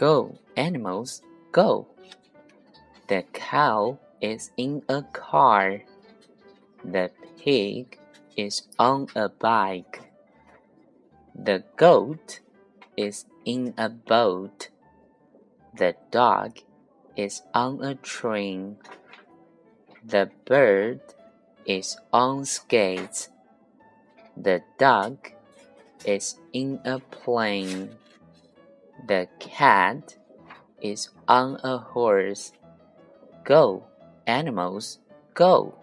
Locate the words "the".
3.08-3.22, 6.82-7.10, 11.34-11.64, 15.76-15.96, 20.02-20.30, 24.34-24.62, 29.06-29.28